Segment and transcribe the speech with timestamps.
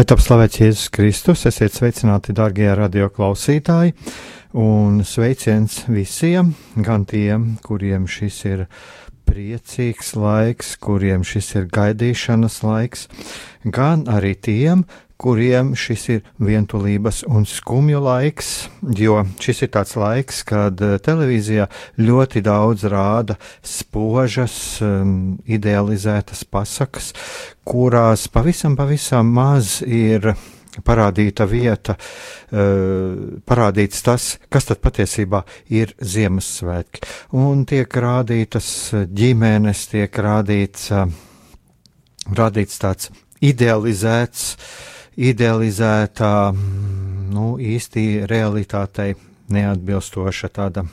[0.00, 3.90] Lai top slavēts Jēzus Kristus, esiet sveicināti, darbie radioklausītāji,
[4.56, 6.54] un sveiciens visiem,
[6.86, 8.62] gan tiem, kuriem šis ir
[9.28, 13.04] priecīgs laiks, kuriem šis ir gaidīšanas laiks,
[13.68, 14.86] gan arī tiem,
[15.20, 18.50] kuriem šis ir vientulības un skumju laiks,
[18.96, 21.66] jo šis ir tāds laiks, kad eh, televīzijā
[22.00, 24.54] ļoti daudz rāda spožas,
[24.84, 27.12] um, idealizētas pasakas,
[27.68, 30.32] kurās pavisam, pavisam maz ir
[30.86, 35.42] parādīta vieta, uh, parādīts tas, kas tad patiesībā
[35.74, 37.02] ir Ziemassvētki.
[37.36, 38.70] Un tiek rādītas
[39.10, 41.10] ģimenes, tiek rādīts, uh,
[42.38, 43.10] rādīts tāds
[43.50, 46.34] idealizēts uh, idealizētā,
[47.34, 49.12] nu, īsti realitātei
[49.50, 50.86] neatbilstoša tāda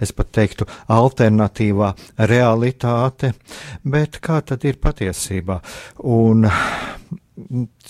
[0.00, 1.90] es pat teiktu, alternatīvā
[2.30, 3.34] realitāte,
[3.84, 5.60] bet kā tad ir patiesībā?
[6.00, 6.48] Un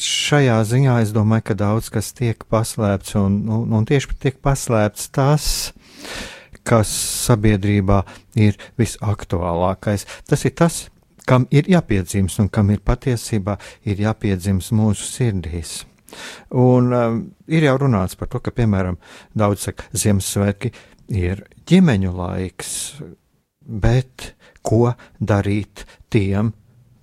[0.01, 5.11] šajā ziņā es domāju, ka daudz kas tiek paslēpts, un, un, un tieši tiek paslēpts
[5.15, 5.47] tas,
[6.67, 6.91] kas
[7.27, 8.03] sabiedrībā
[8.39, 10.07] ir visaktuālākais.
[10.29, 10.83] Tas ir tas,
[11.31, 13.55] kam ir jāpiedzimst un kam ir patiesībā
[13.87, 15.85] ir jāpiedzimst mūsu sirdīs.
[16.59, 18.99] Un um, ir jau runāts par to, ka, piemēram,
[19.39, 20.73] daudz saka, Ziemassvētki
[21.15, 22.73] ir ģimeņu laiks,
[23.63, 24.33] bet
[24.67, 24.91] ko
[25.23, 26.51] darīt tiem,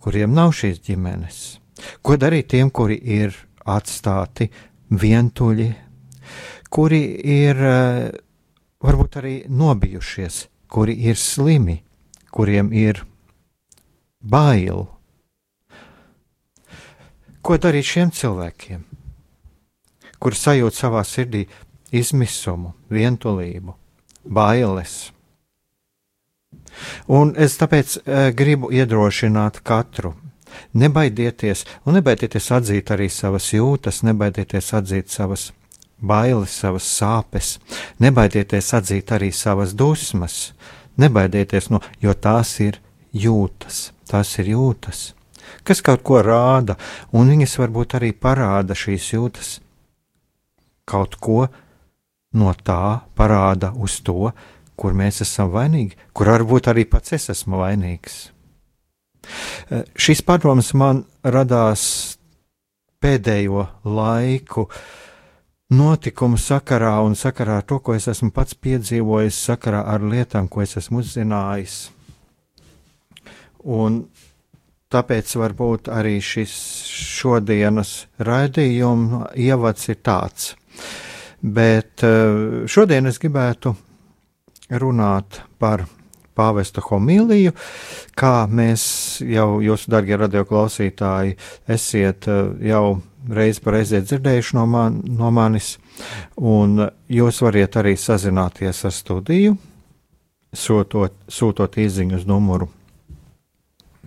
[0.03, 1.41] kuriem nav šīs ģimenes?
[2.03, 4.49] Ko darīt tiem, kuri ir atstāti
[4.91, 5.71] vientuļi,
[6.73, 8.07] kuri ir uh,
[8.83, 11.79] varbūt arī nobijušies, kuri ir slimi,
[12.35, 13.05] kuriem ir
[14.21, 14.87] bail.
[17.41, 18.81] Ko darīt šiem cilvēkiem,
[20.19, 21.45] kuri sajūt savā sirdī
[21.95, 23.75] izmisumu, vientulību,
[24.23, 24.97] bailes?
[27.07, 30.13] Un es tāpēc e, gribu iedrošināt katru.
[30.77, 35.51] Nebaidieties, un nebaidieties atzīt arī savas jūtas, nebaidieties atzīt savas
[35.97, 37.57] bailes, savas sāpes,
[38.01, 40.53] nebaidieties atzīt arī savas dusmas,
[40.97, 42.79] nebaidieties no, jo tās ir
[43.13, 45.11] jūtas tās ir jūtas,
[45.67, 46.77] kas kaut ko rāda,
[47.15, 49.57] un viņas varbūt arī parāda šīs jūtas.
[50.87, 51.47] Kaut ko
[52.37, 54.31] no tā parāda uz to,
[54.77, 58.29] kur mēs esam vainīgi, kur varbūt arī pats es esmu vainīgs.
[59.71, 61.83] Eh, šis padoms man radās
[63.03, 64.69] pēdējo laiku
[65.75, 70.63] notikumu sakarā un sakarā ar to, ko es esmu pats piedzīvojis, sakarā ar lietām, ko
[70.63, 71.89] es esmu uzzinājis.
[73.67, 74.05] Un
[74.93, 76.53] tāpēc varbūt arī šis
[77.17, 80.53] šodienas raidījuma ievads ir tāds.
[81.41, 83.75] Bet eh, šodien es gribētu
[84.79, 85.85] runāt par
[86.37, 87.53] pāvesta homīliju,
[88.17, 88.83] kā mēs
[89.25, 92.41] jau, jūsu darbie radioklausītāji, esiet eh,
[92.71, 95.75] jau reizi par reizi dzirdējuši no, man, no manis,
[96.39, 99.57] un jūs variet arī sazināties ar studiju,
[100.55, 102.71] sūtot, sūtot īziņu uz numuru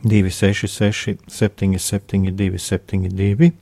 [0.02, 3.52] 266, 772, 72,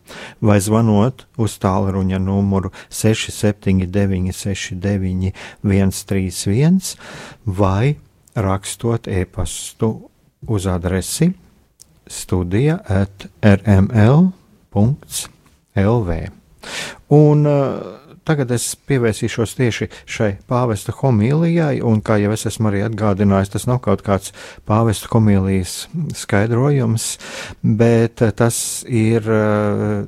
[0.40, 5.32] vai zvanot uz tālruņa numuru 679, 69,
[5.62, 6.96] 131,
[7.44, 7.96] vai
[8.38, 10.10] rakstot e-pastu
[10.46, 11.32] uz adresi
[12.06, 14.32] studija at rml.lv.
[17.08, 17.54] Un uh,
[18.28, 23.64] Tagad es pievērsīšos tieši šai pāvesta homīlijai, un, kā jau es esmu arī atgādinājis, tas
[23.70, 24.34] nav kaut kāds
[24.68, 25.86] pāvesta homīlijas
[26.18, 27.06] skaidrojums,
[27.64, 30.04] bet tas ir uh,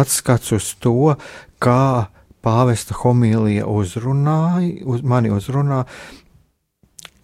[0.00, 1.14] atskats uz to,
[1.62, 2.10] kā
[2.42, 5.84] pāvesta homīlija uzrunāja, uz mani uzrunā,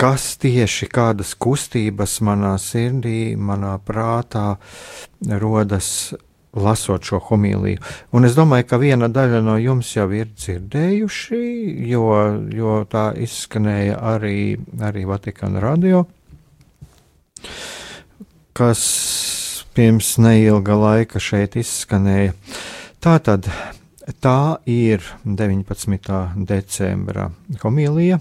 [0.00, 4.55] kas tieši kādas kustības manā sirdī, manā prātā
[5.43, 5.91] rodas
[6.56, 7.81] lasot šo homīliju.
[8.17, 11.43] Un es domāju, ka viena daļa no jums jau ir dzirdējuši,
[11.91, 12.06] jo,
[12.55, 14.38] jo tā izskanēja arī,
[14.82, 16.05] arī Vatikāna radio,
[18.56, 18.82] kas
[19.76, 22.35] pirms neilga laika šeit izskanēja.
[23.00, 23.46] Tā tad
[24.20, 26.19] tā ir 19.
[26.49, 27.31] decembra
[27.62, 28.19] homīlija.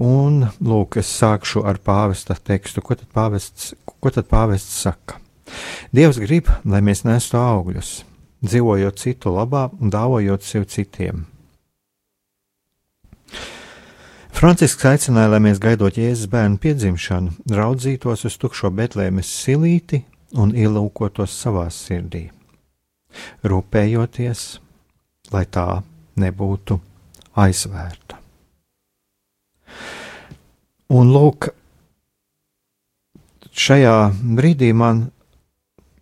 [0.00, 2.80] Un, lūk, es sākšu ar pāvesta tekstu.
[2.80, 5.21] Ko tad pāvests, ko tad pāvests saka?
[5.92, 8.02] Dievs grib, lai mēs nestu augļus,
[8.44, 11.26] dzīvojot citu labā un dāvojot sev citiem.
[14.32, 20.00] Francisks aicināja, lai mēs gaidot Jēzus bērnu piedzimšanu, raudzītos uz tukšo betlēmes silīti
[20.34, 22.24] un ielūkotos savā sirdī,
[23.46, 24.46] rūpējoties,
[25.30, 25.66] lai tā
[26.18, 26.80] nebūtu
[27.38, 28.18] aizvērta.
[30.92, 31.48] Un lūk,
[33.52, 33.96] šajā
[34.40, 35.06] brīdī man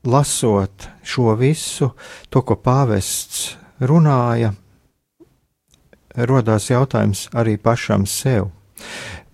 [0.04, 1.90] lasot šo visu,
[2.30, 4.54] to, ko pāvests runāja,
[6.16, 8.50] rodās jautājums arī pašam sev,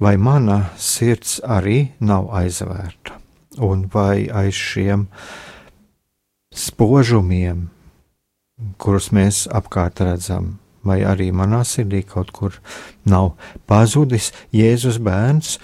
[0.03, 3.17] vai mana sirds arī nav aizvērta,
[3.63, 5.07] un vai aiz šiem
[6.57, 7.69] spožumiem,
[8.81, 12.59] kurus mēs apkārt redzam, vai arī manā sirdī kaut kur
[13.05, 13.35] nav
[13.67, 15.59] pazudis Jēzus bērns,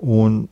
[0.00, 0.44] un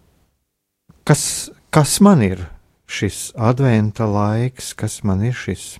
[1.04, 2.46] kas, kas man ir
[2.92, 5.78] šis adventa laiks, kas man ir šis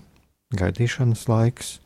[0.57, 1.77] gaidīšanas laiks,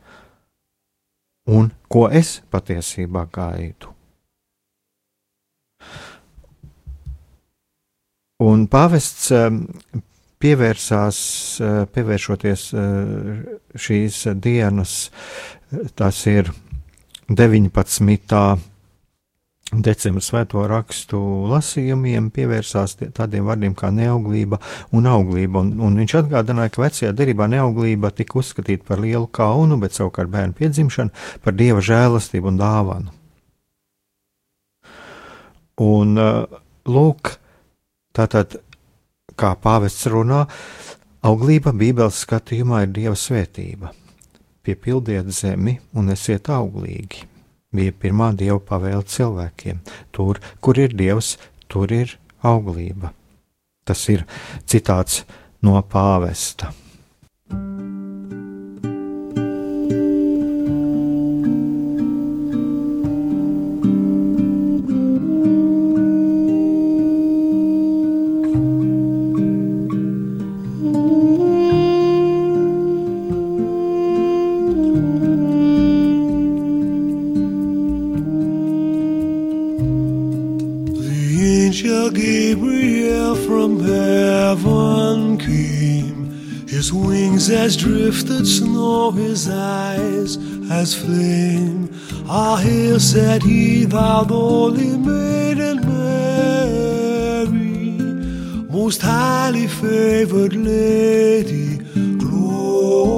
[1.47, 3.94] un ko es patiesībā gaidu.
[8.44, 9.63] Un pāvests um,
[10.44, 11.19] pievērsās,
[11.63, 13.39] uh, pievēršoties uh,
[13.73, 14.97] šīs dienas,
[15.97, 16.51] tas ir
[17.27, 18.76] 19
[19.72, 21.19] decembra svēto rakstu
[21.52, 24.62] lasījumiem pievērsās tādiem vārdiem kā neauglība
[24.96, 29.80] un auglība, un, un viņš atgādināja, ka vecajā derībā neauglība tika uzskatīta par lielu kaunu,
[29.81, 33.14] bet savukārt bērnu piedzimšanu par dieva žēlastību un dāvanu.
[35.84, 36.60] Un uh,
[36.90, 37.36] lūk,
[38.16, 38.58] tātad,
[39.38, 40.46] kā pāvests runā,
[41.28, 43.92] auglība Bībeles skatījumā ir dieva svētība.
[44.66, 47.28] Piepildiet zemi un esiet auglīgi
[47.74, 49.81] bija pirmā dieva pavēle cilvēkiem.
[50.12, 51.36] Tur, kur ir dievs,
[51.68, 53.14] tur ir auglība.
[53.88, 54.25] Tas ir
[54.68, 55.24] citāts
[55.64, 56.74] no pāvesta.
[87.50, 90.38] As drifted snow, his eyes
[90.72, 91.89] as flame.
[92.30, 97.50] Ah, here said he, thou holy maiden Mary,
[98.69, 101.78] most highly favored lady,
[102.18, 103.18] Gloria.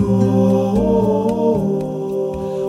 [0.00, 1.18] Lord,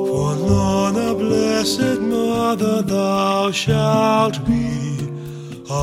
[0.10, 4.46] for none a blessed mother thou shalt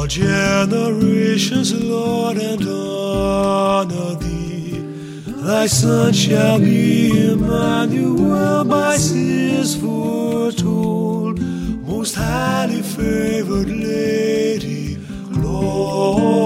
[0.06, 4.78] generations, Lord, and honor thee.
[5.26, 14.96] Thy son shall be Emmanuel by seers foretold, most highly favored lady,
[15.30, 16.45] Lord.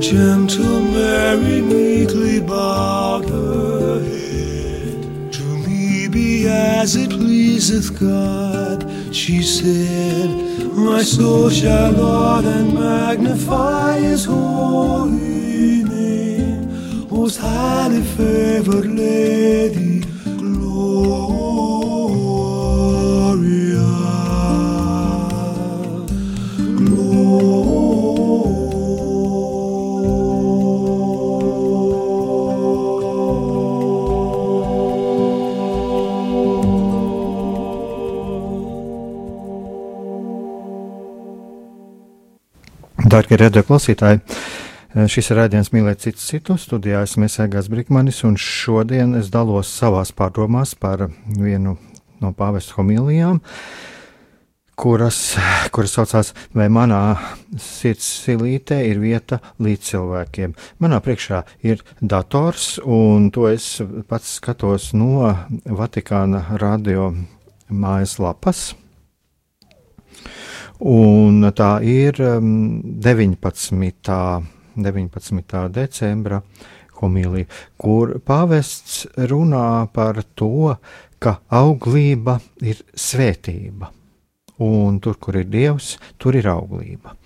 [0.00, 5.32] gentle Mary meekly bowed her head.
[5.32, 10.28] To me be as it pleaseth God, she said.
[10.74, 19.99] My soul shall laud and magnify his holy name, most highly favored lady.
[43.10, 44.20] Darbie radioklausītāji,
[45.10, 46.62] šis ir raidījums Mīlēt citus citus.
[46.68, 51.74] Studijā esmu Esēgās Brikmanis, un šodien es dalos savās pārdomās par vienu
[52.22, 53.40] no pāvesta homilijām,
[54.78, 55.18] kuras,
[55.74, 57.00] kuras saucās, vai manā
[57.58, 60.54] sirds silītē ir vieta līdz cilvēkiem.
[60.78, 63.72] Manā priekšā ir dators, un to es
[64.06, 65.32] pats skatos no
[65.66, 67.10] Vatikāna radio
[67.70, 68.68] mājaslapas.
[70.80, 74.08] Un tā ir 19.
[74.08, 74.46] Um,
[74.80, 75.68] 19.
[75.74, 76.40] decembra
[77.00, 77.48] homīlija,
[77.80, 80.76] kur pāvests runā par to,
[81.20, 83.90] ka auglība ir svētība.
[84.60, 87.16] Un tur, kur ir dievs, tur ir auglība.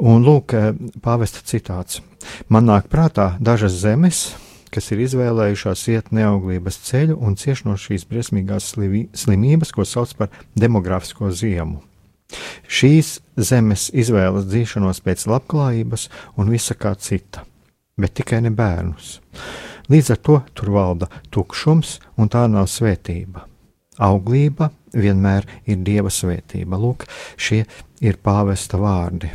[0.00, 0.56] Un lūk,
[1.04, 2.00] pāvesta citāts.
[2.48, 4.34] Man nāk prātā dažas zemes,
[4.74, 10.32] kas ir izvēlējušās iet neauglības ceļu un cieš no šīs briesmīgās slimības, ko sauc par
[10.58, 11.80] demogrāfisko ziemu.
[12.68, 17.44] Šīs zemes izvēlas dzīšanos pēc labklājības un visa kā cita,
[17.98, 19.18] bet tikai ne bērnus.
[19.92, 23.44] Līdz ar to tur valda tukšums, un tā nav svētība.
[24.02, 26.78] Auglība vienmēr ir dieva svētība.
[26.80, 27.04] Lūk,
[27.36, 27.62] šie
[28.02, 29.30] ir pāvesta vārdi.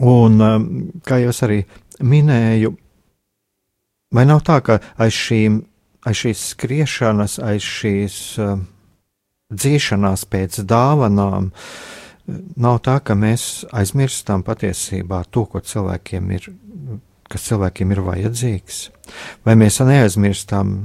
[0.00, 0.68] Un, um,
[1.06, 1.60] kā jau es arī
[2.02, 2.72] minēju,
[4.14, 5.60] vai nav tā, ka aiz, šīm,
[6.06, 8.64] aiz šīs skriešanas, aiz šīs um,
[9.52, 11.50] dzīšanās pēc dāvanām,
[12.56, 16.48] nav tā, ka mēs aizmirstam patiesībā to, ko cilvēkiem ir,
[17.28, 18.82] kas cilvēkiem ir vajadzīgs.
[19.44, 20.76] Vai mēs neaizmirstam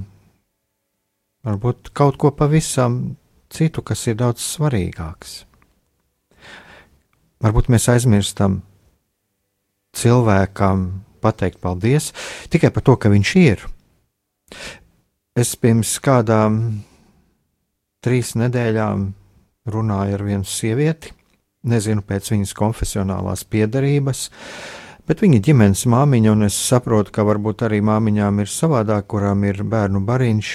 [1.48, 3.16] varbūt kaut ko pavisam
[3.50, 5.44] citu, kas ir daudz svarīgāks.
[7.39, 8.60] Varbūt mēs aizmirstam
[9.96, 10.89] cilvēkam
[11.24, 12.12] pateikt paldies
[12.51, 13.63] tikai par to, ka viņš ir.
[15.39, 16.82] Es pirms kādām
[18.06, 19.08] trīs nedēļām
[19.70, 21.13] runāju ar vienu sievieti,
[21.70, 24.27] nezinu pēc viņas konfesionālās piedarības,
[25.10, 29.63] Bet viņa ģimenes māmiņa, un es saprotu, ka varbūt arī māmiņām ir savādāk, kurām ir
[29.66, 30.51] bērnu bariņš.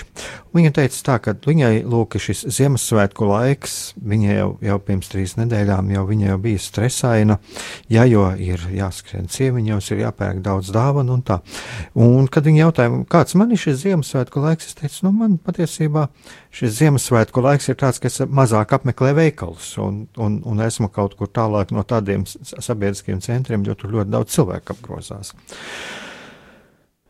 [0.54, 5.90] Viņa teica tā, ka viņai lūk šis Ziemassvētku laiks, viņai jau, jau pirms trīs nedēļām
[5.96, 7.40] jau viņa jau bija stresaina,
[7.90, 11.40] ja jo ir jāskrien cieviņos, ir jāpērk daudz dāvanu un tā.
[11.98, 16.06] Un kad viņa jautāja, kāds man ir šis Ziemassvētku laiks, es teicu, nu man patiesībā
[16.54, 21.18] šis Ziemassvētku laiks ir tāds, ka es mazāk apmeklēju veikalus un, un, un esmu kaut
[21.18, 25.32] kur tālāk no tādiem sabiedriskiem centriem, jo tur ļoti daudz cilvēku cilvēku apgrozās.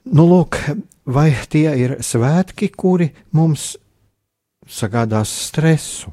[0.05, 0.59] Nu, lūk,
[1.07, 3.77] vai tie ir svētki, kuri mums
[4.69, 6.13] sagādās stresu?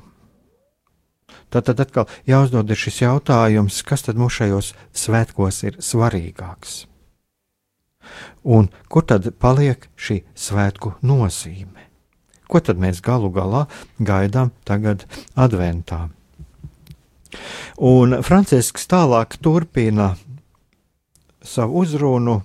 [1.51, 6.86] Tad, tad atkal jāuzdod šis jautājums, kas tad mums šajos svētkos ir svarīgāks?
[8.44, 11.92] Un kur tad paliek šī svētku nozīme?
[12.48, 13.68] Ko tad mēs galu galā
[14.00, 15.04] gaidām tagad
[15.36, 16.08] adventā?
[17.80, 20.16] Un Francisks tālāk turpina
[21.43, 22.41] savu uzrunu,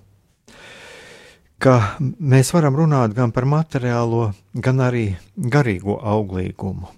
[1.58, 6.92] ka mēs varam runāt gan par materiālo, gan arī garīgo auglīgumu.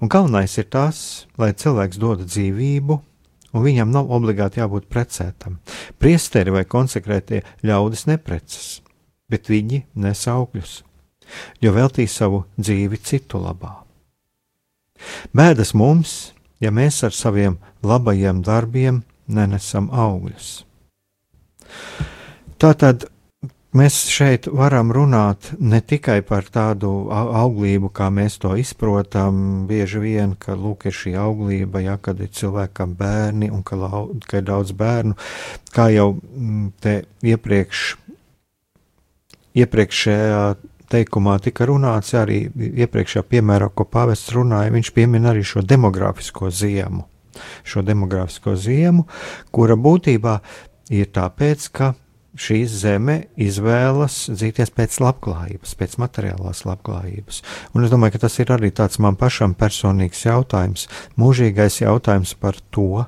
[0.00, 3.00] Un galvenais ir tas, lai cilvēks dod dzīvību,
[3.52, 5.58] un viņam nav obligāti jābūt precētam.
[5.98, 8.80] Priesteri vai konsekrētie ļaudis neprecas,
[9.30, 10.80] bet viņi nes augļus,
[11.62, 13.80] jo veltīs savu dzīvi citu labā.
[15.32, 20.69] Bēdas mums, ja mēs ar saviem labajiem darbiem nenesam augļus.
[22.60, 23.06] Tātad
[23.76, 30.34] mēs šeit varam runāt ne tikai par tādu auglību, kā mēs to izprotam, bieži vien,
[30.38, 34.48] ka lūk, ir šī auglība, ja kad ir cilvēkam bērni un ka, lau, ka ir
[34.50, 35.16] daudz bērnu,
[35.74, 36.96] kā jau mm, te
[37.30, 37.86] iepriekš,
[39.60, 40.42] iepriekšējā
[40.90, 47.06] teikumā tika runāts, arī iepriekšējā piemērā, ko pāvests runāja, viņš piemin arī šo demogrāfisko ziemu.
[47.64, 49.06] Šo demogrāfisko ziemu,
[49.54, 50.40] kura būtībā
[50.90, 51.92] ir tāpēc, ka
[52.38, 57.40] šī zeme izvēlas dzīties pēc labklājības, pēc materiālās labklājības.
[57.74, 60.86] Un es domāju, ka tas ir arī tāds man pašam personīgs jautājums,
[61.18, 63.06] mūžīgais jautājums par to,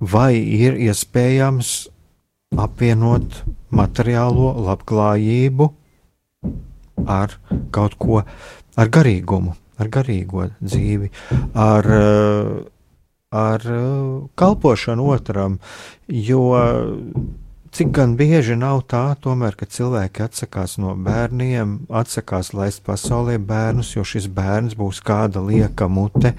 [0.00, 1.88] vai ir iespējams
[2.60, 5.70] apvienot materiālo labklājību
[7.08, 7.36] ar
[7.72, 8.20] kaut ko,
[8.76, 11.10] ar garīgumu, ar garīgo dzīvi,
[11.56, 12.60] ar uh,
[13.30, 15.58] ar uh, kalpošanu otram,
[16.08, 16.42] jo
[17.70, 23.94] cik gan bieži nav tā, tomēr, ka cilvēki atsakās no bērniem, atsakās laist pasaulē bērnus,
[23.94, 26.34] jo šis bērns būs kāda lieka mute,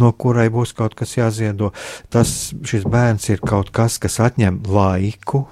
[0.00, 1.72] no kurai būs kaut kas jāziedo.
[2.08, 5.44] Tas šis bērns ir kaut kas, kas atņem laiku,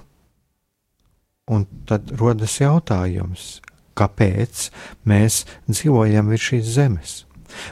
[1.52, 3.58] un tad rodas jautājums,
[4.00, 4.70] kāpēc
[5.04, 7.18] mēs dzīvojam virs šīs zemes.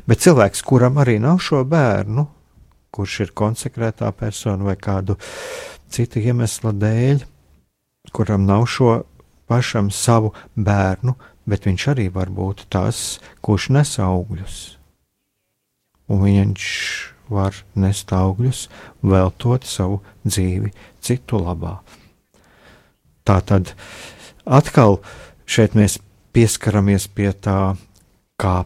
[0.04, 2.26] Bet cilvēks, kuram arī nav šo bērnu,
[2.94, 5.18] kurš ir konsekrētā persona vai kādu
[5.92, 7.24] citu iemeslu dēļ,
[8.12, 9.02] kuram nav šo
[9.48, 11.14] pašam savu bērnu,
[11.48, 14.58] bet viņš arī var būt tas, kurš nes augļus.
[16.08, 16.66] Un viņš
[17.32, 18.66] var nest augļus,
[19.04, 20.72] veltot savu dzīvi
[21.04, 21.78] citu labā.
[23.28, 23.74] Tā tad
[24.48, 25.00] atkal
[25.48, 25.98] šeit mēs
[26.32, 27.76] pieskaramies pie tā,
[28.40, 28.64] kā,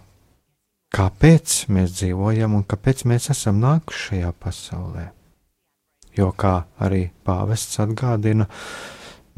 [0.92, 5.08] kāpēc mēs dzīvojam un kāpēc mēs esam nākuši šajā pasaulē.
[6.16, 8.48] Jo, kā arī pāvests atgādina,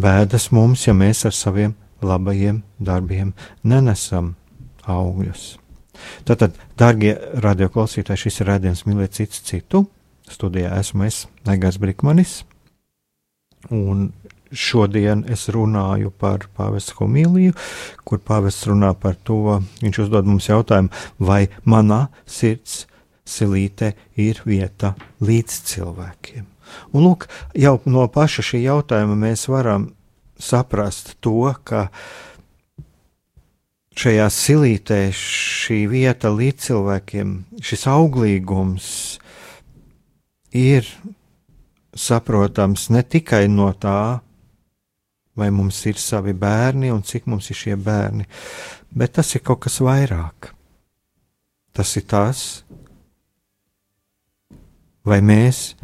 [0.01, 3.31] bēdas mums, ja mēs ar saviem labajiem darbiem
[3.63, 4.35] nenesam
[4.91, 5.55] augļus.
[6.27, 9.85] Tātad, darbie radioklausītāji, šis ir rādījums mīlēt cits citu.
[10.27, 12.41] Studijā esmu es, Negars Brikmanis.
[13.71, 14.09] Un
[14.55, 17.55] šodien es runāju par pāvestu homīliju,
[18.07, 22.85] kur pāvests runā par to, viņš uzdod mums jautājumu, vai manā sirds
[23.25, 24.95] silīte ir vieta
[25.25, 26.47] līdz cilvēkiem.
[26.95, 27.27] Un lūk,
[27.59, 29.91] jau no paša šī jautājuma mēs varam
[30.41, 31.89] saprast to, ka
[33.95, 38.89] šajā silītē šī vieta līdz cilvēkiem, šis auglīgums
[40.55, 40.89] ir
[41.95, 44.21] saprotams ne tikai no tā,
[45.37, 48.27] vai mums ir savi bērni un cik mums ir šie bērni,
[48.95, 50.53] bet tas ir kaut kas vairāk.
[51.75, 52.63] Tas ir tas,
[55.05, 55.75] vai mēs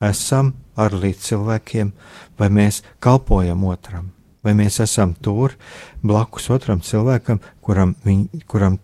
[0.00, 1.92] esam ar līdzcilvēkiem,
[2.38, 4.12] vai mēs kalpojam otram,
[4.44, 5.56] vai mēs esam tur
[6.02, 8.78] blakus otram cilvēkam, kuram, viņ, kuram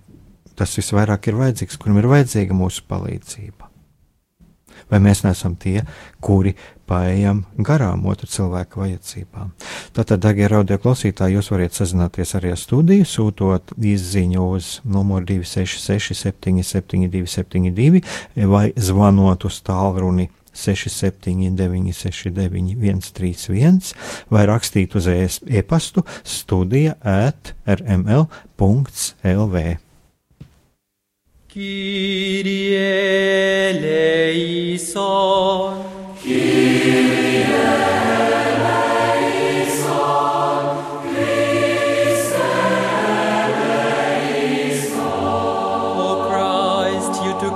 [0.58, 3.70] tas visvairāk ir vajadzīgs, kuram ir vajadzīga mūsu palīdzība.
[4.90, 5.80] Vai mēs neesam tie,
[6.22, 6.52] kuri
[6.88, 9.50] paējam garām otru cilvēku vajadzībām?
[9.96, 16.14] Tātad, darbie radio klausītāji, jūs varat sazināties arī ar studiju, sūtot izziņu uz numuru 266,
[16.22, 23.94] 772, 72 vai zvanot uz tālruni 679, 69, 131
[24.30, 29.56] vai rakstīt uz e-pastu studija at rml.lv.
[31.54, 32.78] Kyrie
[34.74, 35.74] eleison.
[36.22, 36.53] Kyrie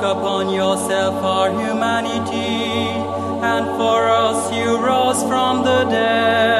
[0.08, 2.88] upon yourself our humanity,
[3.44, 6.57] and for us you rose from the dead.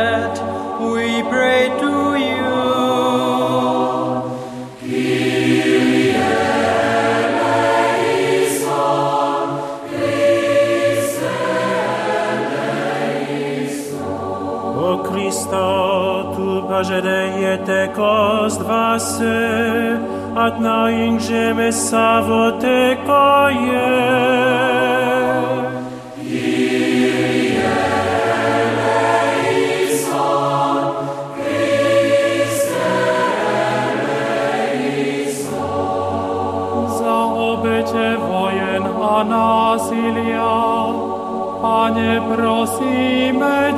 [16.78, 19.98] Blažené kost vase,
[20.38, 23.98] ad naing žeme savote koje.
[39.24, 40.46] насилия,
[41.62, 43.74] Пане, просиме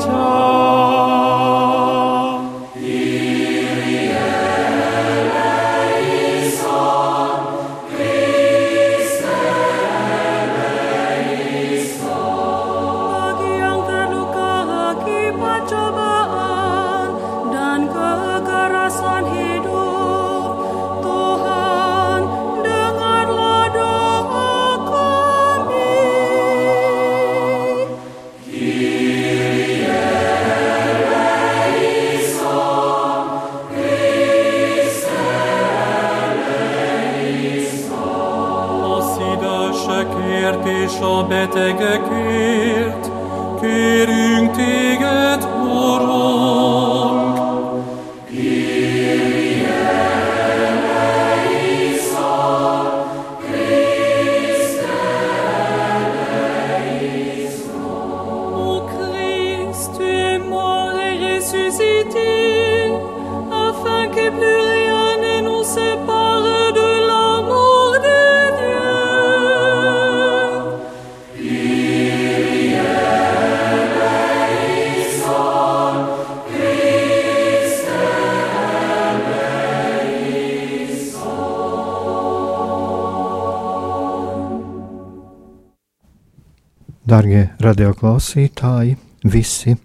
[87.90, 89.76] radioklausītāji, visi,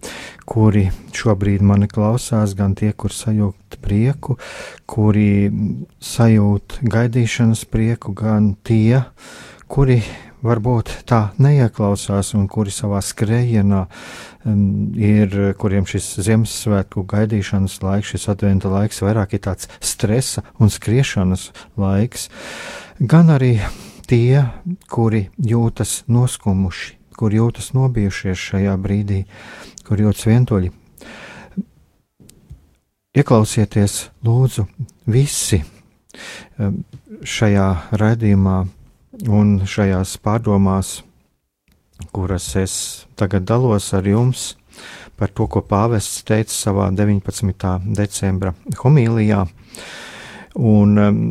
[0.45, 4.37] kuri šobrīd mani klausās, gan tie, kur sajūt prieku,
[4.85, 5.51] kuri
[5.99, 9.03] sajūt gaidīšanas prieku, gan tie,
[9.67, 10.01] kuri
[10.45, 13.85] varbūt tā neieklausās un kuri savā skrējienā
[14.45, 20.69] um, ir, kuriem šis Ziemassvētku gaidīšanas laiks, šis adventa laiks vairāk ir tāds stresa un
[20.69, 21.49] skriešanas
[21.81, 22.29] laiks,
[23.01, 23.57] gan arī
[24.05, 24.45] tie,
[24.91, 29.23] kuri jūtas noskumuši, kur jūtas nobijušies šajā brīdī,
[29.87, 30.71] kur jūtas vientuļi.
[33.15, 34.65] Ieklausieties, lūdzu,
[35.07, 35.61] visi
[36.59, 36.81] um,
[37.23, 38.57] šajā raidījumā
[39.31, 40.97] un šajās pārdomās,
[42.11, 42.75] kuras es
[43.15, 44.53] tagad dalos ar jums
[45.15, 47.71] par to, ko pāvests teica savā 19.
[47.95, 48.51] decembra
[48.81, 49.45] homīlijā.
[50.59, 51.21] Un um,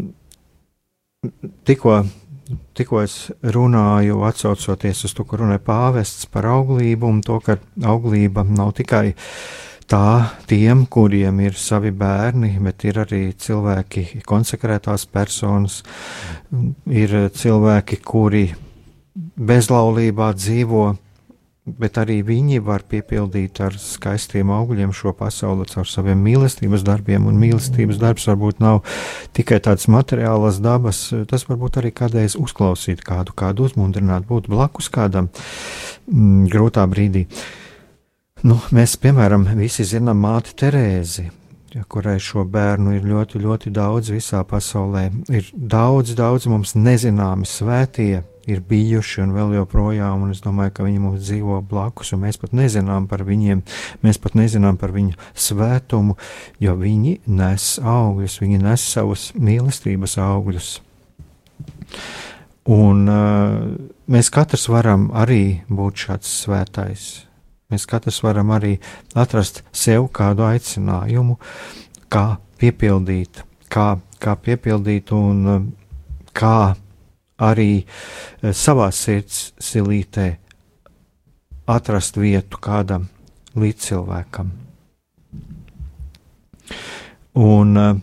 [1.69, 1.99] tikko,
[2.77, 8.45] tikko es runāju, atcaucoties uz to, ko runāja pāvests par auglību un to, ka auglība
[8.49, 9.15] nav tikai
[9.91, 15.83] tā tiem, kuriem ir savi bērni, bet ir arī cilvēki, konsekrētās personas,
[16.89, 18.47] ir cilvēki, kuri
[19.15, 20.87] bezlaulībā dzīvo,
[21.65, 27.39] bet arī viņi var piepildīt ar skaistiem augļiem šo pasauli caur saviem mīlestības darbiem, un
[27.41, 28.83] mīlestības darbs varbūt nav
[29.37, 35.31] tikai tāds materiālas dabas, tas varbūt arī kādreiz uzklausīt kādu, kādu uzmundrināt, būt blakus kādam
[35.33, 37.25] mm, grūtā brīdī.
[38.45, 41.31] Nu, mēs, piemēram, visi zinām māti Terēzi,
[41.89, 45.07] kurai šo bērnu ir ļoti, ļoti daudz visā pasaulē.
[45.33, 50.87] Ir daudz, daudz mums nezināmi svētie, ir bijuši un vēl joprojām, un es domāju, ka
[50.87, 53.63] viņi mums dzīvo blakus, un mēs pat nezinām par viņiem,
[54.05, 56.19] mēs pat nezinām par viņu svētumu,
[56.63, 60.71] jo viņi nes augļus, viņi nes savus mīlestības augļus.
[62.75, 63.65] Un uh,
[64.09, 67.09] mēs katrs varam arī būt šāds svētais.
[67.73, 68.79] Mēs katrs varam arī
[69.19, 71.37] atrast sev kādu aicinājumu,
[72.13, 75.67] kā piepildīt, kā, kā piepildīt un um,
[76.37, 76.75] kā
[77.39, 80.35] arī uh, savā sirds silītē
[81.67, 83.09] atrast vietu kādam
[83.57, 84.51] līdzcilvēkam.
[87.35, 87.95] Un uh,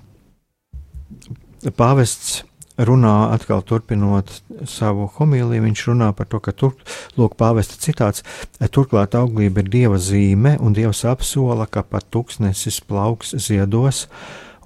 [1.78, 2.42] pāvests
[2.86, 4.32] runā, atkal turpinot
[4.70, 6.76] savu homīliju, viņš runā par to, ka tur,
[7.20, 8.26] lūk, pāvesta citāts,
[8.74, 14.08] turklāt auglība ir dieva zīme, un dievs apsola, ka pat tūkstnesis plauks ziedos,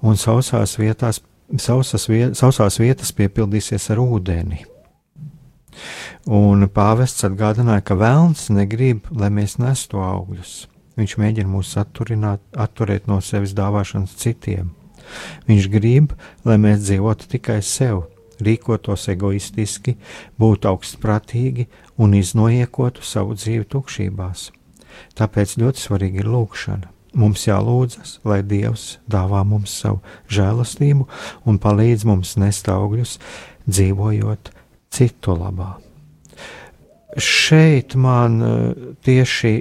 [0.02, 1.20] un sausās vietās,
[1.54, 4.64] sausas viet, sausās vietas piepildīsies ar ūdeni.
[6.26, 10.66] Un pāvests atgādināja, ka vēlns negrib, lai mēs nestu augļus.
[10.96, 14.72] Viņš mēģina mūs atturēt no sevis dāvāšanas citiem.
[15.46, 16.16] Viņš grib,
[16.48, 18.06] lai mēs dzīvotu tikai sev,
[18.42, 19.96] rīkotos egoistiski,
[20.40, 21.68] būtu augstprātīgi
[22.00, 24.50] un iznoiekotu savu dzīvi tukšībās.
[25.16, 26.95] Tāpēc ļoti svarīgi ir lūkšana.
[27.16, 30.02] Mums jālūdzas, lai Dievs dāvā mums savu
[30.32, 31.06] žēlastību
[31.48, 33.16] un palīdz mums nest augļus,
[33.64, 34.50] dzīvojot
[34.92, 35.76] citu labā.
[37.16, 39.54] Šeit man eh, tieši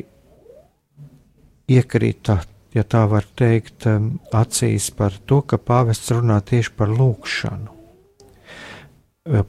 [1.71, 2.41] iekrita
[2.75, 3.87] ja tā var teikt,
[4.35, 7.71] acīs par to, ka pāvests runā tieši par lūgšanu.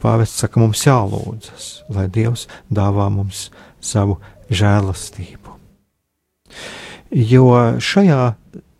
[0.00, 3.50] Pāvests saka, mums jālūdzas, lai Dievs dāvā mums
[3.84, 4.16] savu
[4.48, 5.56] žēlastību.
[7.10, 8.34] Jo šajā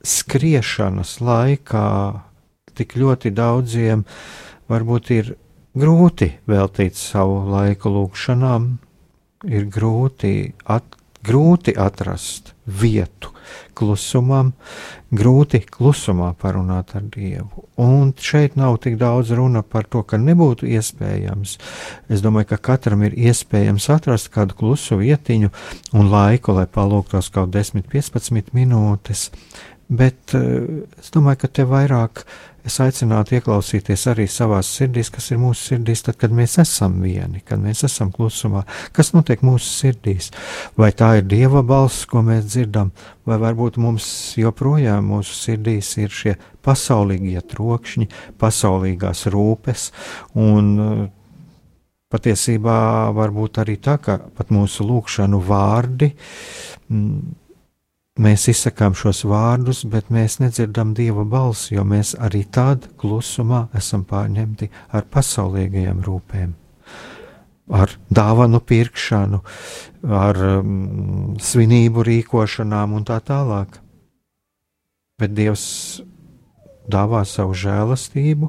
[0.07, 1.89] skriešanas laikā
[2.77, 4.03] tik ļoti daudziem
[4.71, 5.31] varbūt ir
[5.77, 8.69] grūti veltīt savu laiku lūgšanām,
[9.47, 13.31] ir grūti, at, grūti atrast vietu,
[13.79, 14.53] klusumam,
[15.15, 17.67] grūti klusumā parunāt ar Dievu.
[17.83, 21.57] Un šeit nav tik daudz runa par to, ka nebūtu iespējams.
[22.11, 25.53] Es domāju, ka katram ir iespējams atrast kādu klusu vietiņu
[25.95, 29.31] un laiku, lai palūgtos kaut 10-15 minūtes.
[29.87, 32.25] Bet eh, es domāju, ka te vairāk
[32.67, 37.43] es aicinātu ieklausīties arī savās sirdīs, kas ir mūsu sirdīs, tad, kad mēs esam vieni,
[37.47, 38.65] kad mēs esam klusumā.
[38.97, 40.33] Kas notiek mūsu sirdīs?
[40.79, 42.91] Vai tā ir dieva balss, ko mēs dzirdam,
[43.27, 44.09] vai varbūt mums
[44.41, 48.11] joprojām mūsu sirdīs ir šie pasaulīgie trokšņi,
[48.43, 49.91] pasaulīgās rūpes
[50.43, 50.75] un
[52.13, 52.79] patiesībā
[53.15, 56.13] varbūt arī tā, ka pat mūsu lūkšanu vārdi.
[56.91, 57.46] Mm,
[58.17, 64.07] Mēs izsakām šos vārdus, bet mēs nedzirdam dieva balsi, jo mēs arī tādā klusumā esam
[64.09, 66.55] pārņemti ar pasaulīgajām rūpēm,
[67.77, 69.43] ar dāvanu pirkšanu,
[70.09, 73.77] ar um, svinību rīkošanām un tā tālāk.
[75.21, 75.67] Bet Dievs
[76.89, 78.49] dāvā savu žēlastību,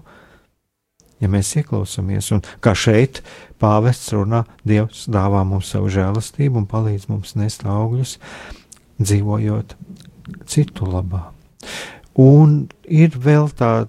[1.20, 2.32] ja mēs ieklausāmies.
[2.32, 3.20] Un kā šeit
[3.60, 8.16] pāvests runā, Dievs dāvā mums savu žēlastību un palīdz mums nest augļus
[9.00, 9.76] dzīvojot
[10.50, 11.28] citu labā.
[12.18, 13.88] Un ir vēl tā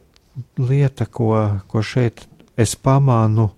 [0.60, 1.32] lieta, ko,
[1.66, 2.26] ko šeit
[2.58, 3.48] es pamānu,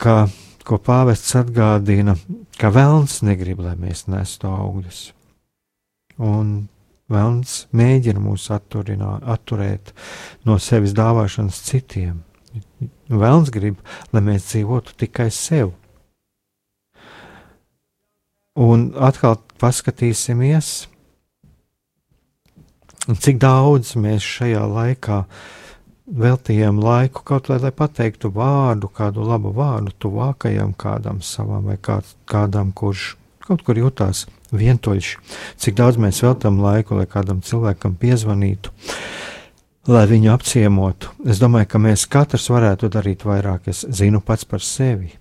[0.00, 0.26] ka
[0.66, 2.16] ko pāvests atgādina,
[2.58, 5.02] ka vēlns negrib, lai mēs nestu augļus.
[6.16, 6.66] Un
[7.12, 9.92] vēlns mēģina mūs atturēt
[10.48, 12.22] no sevis dāvāšanas citiem.
[13.12, 13.78] Vēlns grib,
[14.12, 15.74] lai mēs dzīvotu tikai sev.
[18.56, 20.72] Un atkal paskatīsimies,
[23.06, 25.20] cik daudz mēs šajā laikā
[26.06, 32.06] veltījām laiku kaut lai, lai pateiktu vārdu, kādu labu vārdu tuvākajam kādam savam vai kād,
[32.30, 33.14] kādam, kurš
[33.46, 35.12] kaut kur jutās vientuļš.
[35.62, 38.72] Cik daudz mēs veltam laiku, lai kādam cilvēkam piezvanītu,
[39.90, 41.12] lai viņu apciemotu.
[41.26, 43.70] Es domāju, ka mēs katrs varētu darīt vairāk.
[43.70, 45.12] Es zinu pats par sevi.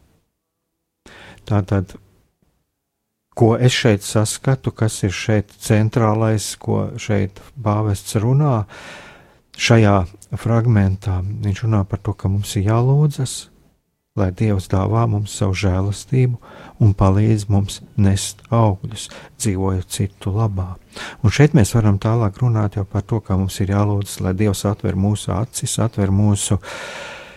[1.45, 1.93] Tātad,
[3.35, 8.63] ko es šeit saskatu, kas ir šeit centrālais, ko šeit bāvests runā,
[9.59, 9.97] šajā
[10.39, 13.35] fragmentā viņš runā par to, ka mums ir jālūdzas,
[14.15, 16.39] lai Dievs dāvā mums savu žēlastību
[16.83, 20.69] un palīdz mums nest augļus, dzīvojot citu labā.
[21.19, 24.95] Un šeit mēs varam tālāk runāt par to, kā mums ir jālūdz, lai Dievs atver
[24.95, 26.61] mūsu acis, atver mūsu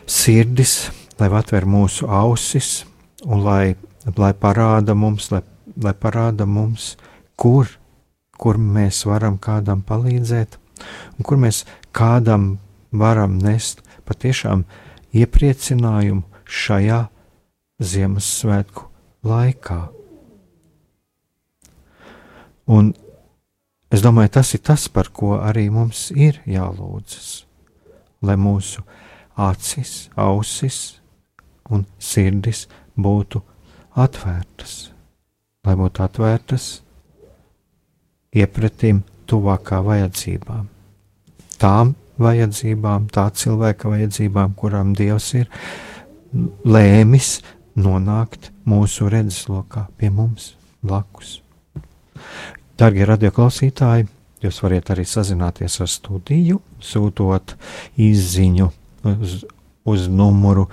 [0.07, 0.79] sirdis,
[1.19, 2.85] lai atver mūsu ausis
[3.27, 3.75] un lai,
[4.15, 5.43] lai parāda mums, lai,
[5.83, 6.97] lai parāda mums,
[7.39, 7.71] kur,
[8.39, 10.59] kur mēs varam kādam palīdzēt
[11.19, 11.65] un kur mēs
[11.95, 12.57] kādam
[12.93, 14.65] varam nest patiešām
[15.15, 17.07] iepriecinājumu šajā
[17.79, 18.89] Ziemassvētku
[19.29, 19.79] laikā.
[22.69, 22.91] Un
[23.95, 27.47] es domāju, tas ir tas, par ko arī mums ir jālūdzas,
[28.27, 28.83] lai mūsu
[29.39, 30.99] acis, ausis
[31.71, 32.67] un sirdis
[32.99, 33.41] būtu
[33.95, 34.91] atvērtas,
[35.67, 36.67] lai būtu atvērtas
[38.39, 40.69] iepratīm tuvākā vajadzībām.
[41.59, 45.49] Tām vajadzībām, tā cilvēka vajadzībām, kurām Dievs ir
[46.67, 47.39] lēmis
[47.79, 51.39] nonākt mūsu redzeslokā pie mums blakus.
[52.79, 54.07] Darbie radioklausītāji,
[54.45, 57.57] jūs varat arī sazināties ar studiju, sūtot
[57.99, 58.71] izziņu
[59.19, 59.41] uz,
[59.89, 60.69] uz numuru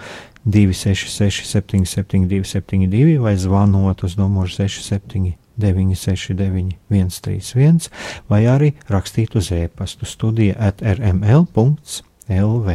[0.45, 7.89] 266, 772, 72 vai zvanot uz numuru 67 969, 131,
[8.29, 12.69] vai arī rakstīt uz e-pastu studija at rml.lv.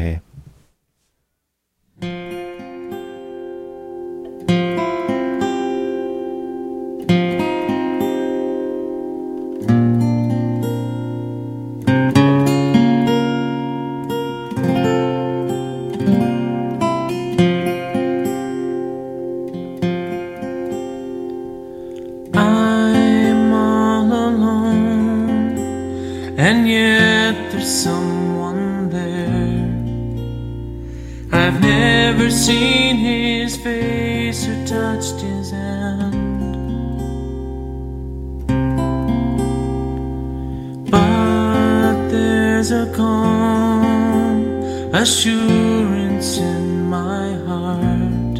[26.80, 29.68] yet there's someone there.
[31.32, 36.14] I've never seen his face or touched his hand.
[40.94, 44.38] But there's a calm
[45.02, 46.64] assurance in
[46.98, 48.38] my heart,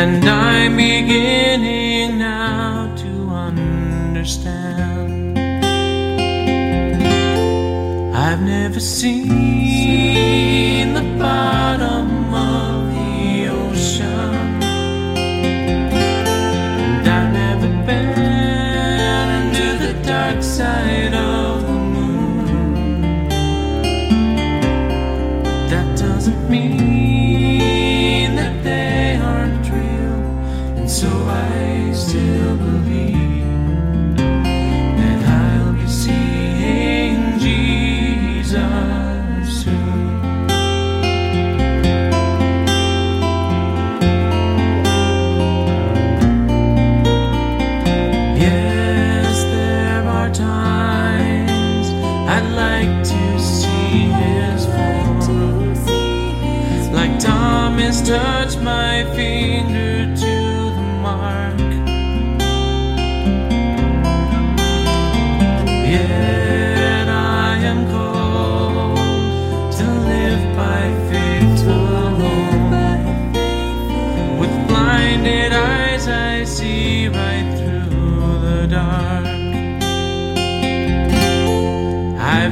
[0.00, 3.12] and I'm beginning now to
[3.48, 4.61] understand.
[8.72, 10.51] never seen.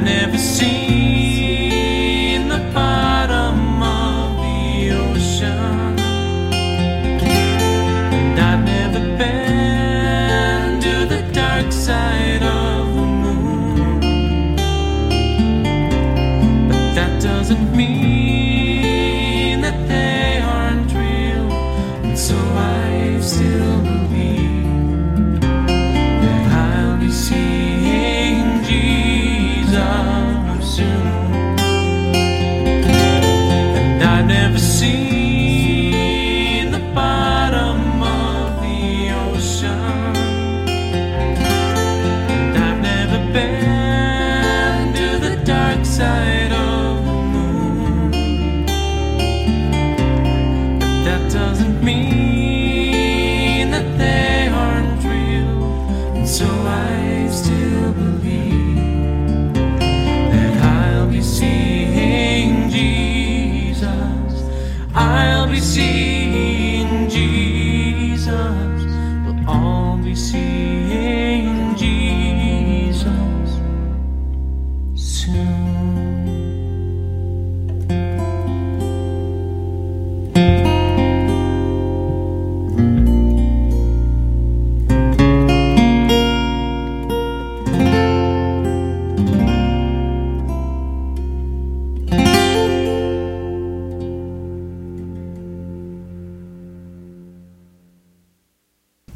[0.01, 0.40] never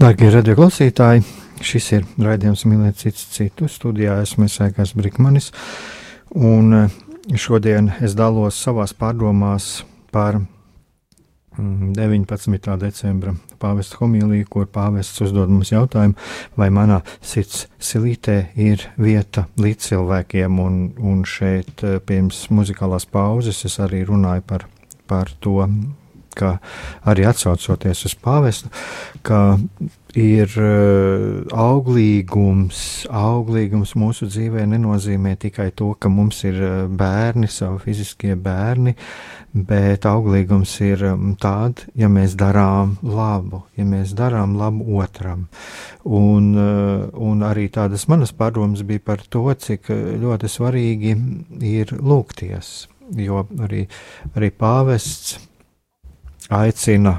[0.04, 1.22] Darbie radioklausītāji,
[1.64, 3.64] šis ir raidījums Mīlēt cits citu.
[3.72, 5.46] Studijā esmu Sēkās Brikmanis,
[6.36, 6.98] un eh,
[7.40, 9.70] šodien es dalos savās pārdomās
[10.12, 10.42] par
[11.56, 12.36] 19.
[12.36, 16.20] Mm, decembra pāvesta homīliju, kur pāvests uzdod mums jautājumu,
[16.60, 23.64] vai manā sirds silītē ir vieta līdz cilvēkiem, un, un šeit eh, pirms muzikālās pauzes
[23.64, 24.68] es arī runāju par,
[25.08, 25.62] par to,
[26.36, 26.56] ka
[27.10, 28.72] arī atsaucoties uz pāvestu,
[29.26, 29.42] ka
[30.18, 37.80] ir uh, auglīgums, auglīgums mūsu dzīvē nenozīmē tikai to, ka mums ir uh, bērni, savi
[37.82, 38.94] fiziskie bērni,
[39.54, 45.48] bet auglīgums ir um, tāds, ja mēs darām labu, ja mēs darām labu otram.
[46.04, 49.90] Un, uh, un arī tādas manas padomas bija par to, cik
[50.22, 51.16] ļoti svarīgi
[51.66, 52.76] ir lūgties,
[53.18, 53.86] jo arī,
[54.34, 55.40] arī pāvests
[56.52, 57.18] aicina,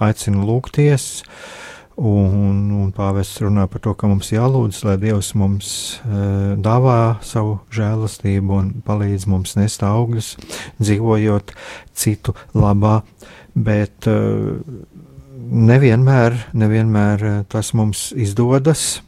[0.00, 1.08] aicina lūgties.
[1.98, 5.70] Un, un pāvests runā par to, ka mums jālūdz, lai Dievs mums
[6.06, 10.36] uh, dāvā savu žēlastību un palīdz mums nest augļus,
[10.78, 11.50] dzīvojot
[11.98, 13.00] citu labā.
[13.58, 14.60] Bet uh,
[15.50, 19.00] nevienmēr, nevienmēr tas mums izdodas.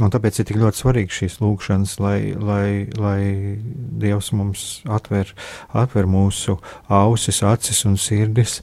[0.00, 3.58] Un tāpēc ir tik ļoti svarīgi šīs lūkšanas, lai, lai, lai
[4.00, 5.34] Dievs mums atver,
[5.76, 6.54] atver mūsu
[6.88, 8.62] ausis, acis un sirdis,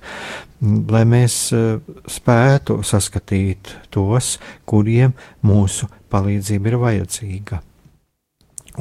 [0.90, 1.78] lai mēs eh,
[2.10, 5.14] spētu saskatīt tos, kuriem
[5.46, 7.62] mūsu palīdzība ir vajadzīga.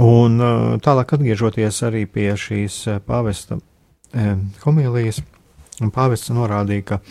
[0.08, 3.60] Un eh, tālāk atgriežoties arī pie šīs eh, pāvesta
[4.64, 5.20] homīlijas,
[5.92, 7.02] pāvests norādīja, ka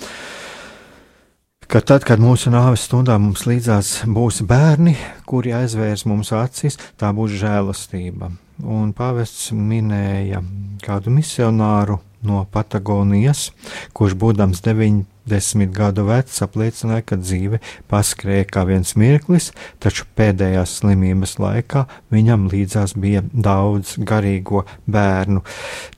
[1.67, 4.95] ka tad, kad mūsu nāves stundā mums līdzās būs bērni,
[5.27, 8.31] kuri aizvērs mums acis, tā būs žēlastība.
[8.63, 10.39] Un pāvests minēja
[10.81, 13.51] kādu misionāru no Patagonijas,
[13.93, 17.59] kurš būdams 90 gadu vecs apliecināja, ka dzīve
[17.91, 19.51] paskrēja kā viens mirklis,
[19.83, 21.83] taču pēdējās slimības laikā
[22.15, 25.43] viņam līdzās bija daudz garīgo bērnu.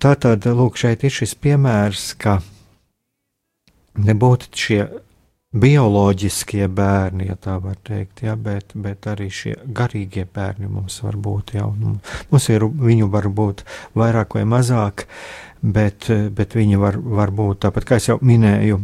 [0.02, 2.40] Tātad, lūk, šeit ir šis piemērs, ka
[4.00, 4.82] nebūtu šie
[5.50, 11.18] bioloģiskie bērni, ja tā var teikt, ja, bet, bet arī šie garīgie bērni mums var
[11.18, 11.72] būt jau.
[11.80, 11.96] Nu,
[12.30, 13.66] mums ir, viņu var būt
[13.98, 15.08] vairāk vai mazāk,
[15.62, 18.78] bet, bet viņi var, var būt tāpat, kā jau minēju,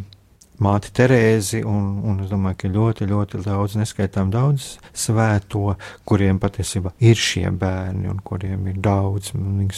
[0.66, 5.76] māti Terēzi, un, un es domāju, ka ļoti, ļoti daudz, neskaitām daudz svēto,
[6.08, 9.36] kuriem patiesībā ir šie bērni, un kuriem ir daudz,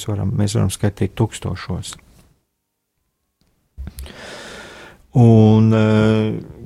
[0.08, 1.98] varam, mēs varam skaitīt tūkstošos.
[5.18, 6.57] Un uh,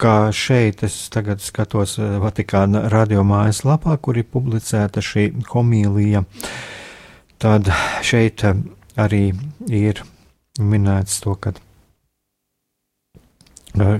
[0.00, 6.24] kā šeit es tagad skatos eh, Vatikāna radio mājaslapā, kur ir publicēta šī homīlija,
[7.42, 7.70] tad
[8.02, 8.54] šeit eh,
[8.98, 9.32] arī
[9.70, 10.02] ir
[10.58, 11.60] minēts to, ka eh,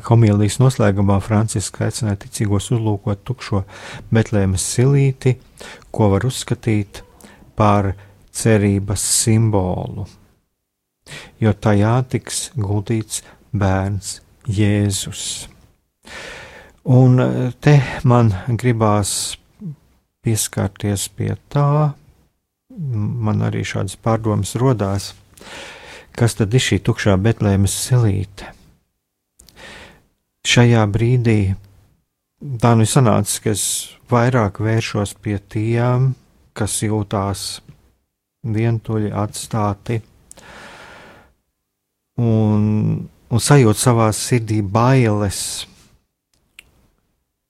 [0.09, 3.63] homīlijas noslēgumā Francisks aicināja ticīgos uzlūkot tukšo
[4.11, 5.39] Betlēmas silīti,
[5.95, 7.05] ko var uzskatīt
[7.55, 7.95] par
[8.35, 10.09] cerības simbolu,
[11.39, 13.23] jo tajā tiks guldīts
[13.55, 14.19] bērns
[14.51, 15.54] Jēzus.
[16.85, 17.29] Un e,
[17.65, 19.37] te man gribās
[20.25, 21.95] pieskarties pie tā,
[22.77, 25.13] man arī šādas pārdomas rodās,
[26.17, 28.51] kas tad ir šī tukšā Betlēmas silīte.
[30.45, 31.39] Šajā brīdī
[32.61, 33.65] tā nu sanāca, ka es
[34.13, 36.13] vairāk vēršos pie tiem,
[36.53, 37.63] kas jūtās
[38.45, 40.03] vientuļi atstāti.
[42.21, 42.67] Un,
[43.33, 45.65] un sajūt savā sirdī bailes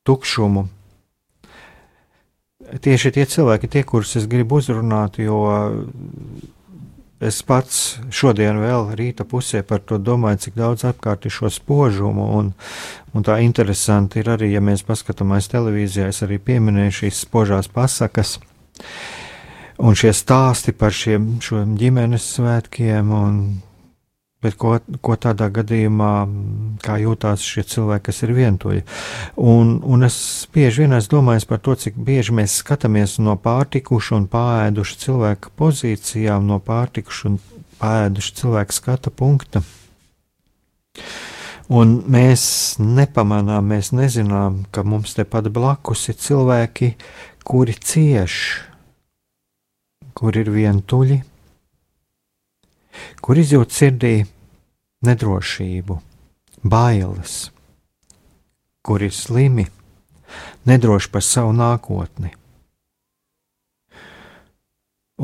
[0.05, 0.67] tukšumu.
[2.81, 5.43] Tieši tie cilvēki, tie, kurus es gribu uzrunāt, jo
[7.25, 12.27] es pats šodien vēl rīta pusē par to domāju, cik daudz apkārt ir šo spožumu,
[12.39, 12.53] un,
[13.15, 18.39] un tā interesanti ir arī, ja mēs paskatāmies televīzijā, es arī pieminēju šīs spožās pasakas,
[19.79, 23.41] un šie stāsti par šiem, šiem ģimenes svētkiem, un
[24.45, 26.11] Bet ko, ko tādā gadījumā,
[26.85, 28.83] kā jūtās šie cilvēki, kas ir vientuļi?
[29.41, 30.19] Un, un es
[30.53, 36.45] bieži vien domājis par to, cik bieži mēs skatāmies no pārtikušu un pāēdušu cilvēku pozīcijām,
[36.51, 37.39] no pārtikušu un
[37.81, 39.65] pāēdušu cilvēku skata punkta.
[41.73, 42.45] Un mēs
[42.77, 46.93] nepamanām, mēs nezinām, ka mums tepat blakus ir cilvēki,
[47.49, 48.37] kuri cieš,
[50.13, 51.23] kur ir vientuļi,
[53.25, 54.15] kur izjūt sirdī
[55.05, 55.99] nedrošību,
[56.65, 57.37] bailes,
[58.85, 59.67] kur ir slimi,
[60.69, 62.33] nedroši par savu nākotni.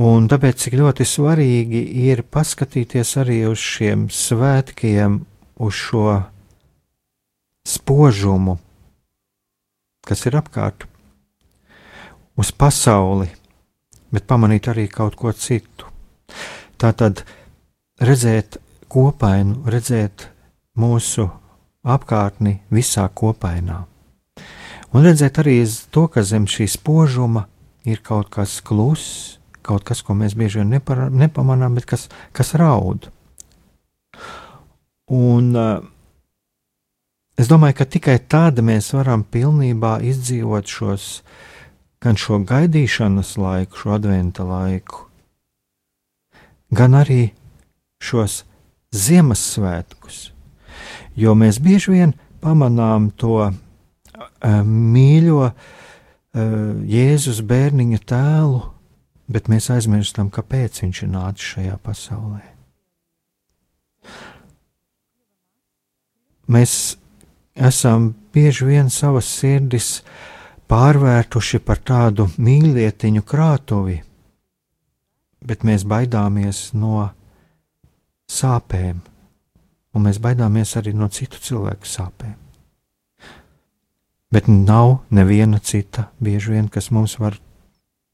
[0.00, 5.18] Un tāpēc cik ļoti svarīgi ir paskatīties arī uz šiem svētkiem,
[5.58, 6.20] uz šo
[7.66, 8.56] spožumu,
[10.06, 10.86] kas ir apkārt,
[12.38, 13.28] uz pasauli,
[14.14, 15.90] bet pamanīt arī kaut ko citu.
[16.80, 17.24] Tā tad
[18.00, 18.60] redzēt
[18.90, 20.26] kopainu, redzēt
[20.78, 21.28] mūsu
[21.86, 23.84] apkārtni visā kopainā.
[24.90, 25.60] Un redzēt arī
[25.94, 27.46] to, ka zem šī spožuma
[27.86, 32.54] ir kaut kas kluss, kaut kas, ko mēs bieži vien nepara, nepamanām, bet kas, kas
[32.58, 33.08] raud.
[35.10, 35.78] Un uh,
[37.38, 41.08] es domāju, ka tikai tāda mēs varam pilnībā izdzīvot šos,
[42.02, 45.06] gan šo gaidīšanas laiku, šo adventa laiku,
[46.74, 47.30] gan arī
[48.02, 48.44] šos
[48.90, 50.32] Ziemassvētkus.
[51.14, 53.52] Jo mēs bieži vien pamanām to uh,
[54.66, 55.54] mīļo uh,
[56.90, 58.64] Jēzus bērniņa tēlu,
[59.30, 62.42] bet mēs aizmirstam, kāpēc viņš ir nācis šajā pasaulē.
[66.50, 66.74] Mēs
[67.54, 70.00] esam bieži vien savas sirdis
[70.70, 74.00] pārvērtuši par tādu mīlietiņu krātuvi,
[75.46, 77.06] bet mēs baidāmies no
[78.30, 79.00] sāpēm,
[79.94, 82.36] un mēs baidāmies arī no citu cilvēku sāpēm.
[84.30, 87.40] Bet nav neviena cita, bieži vien, kas mums var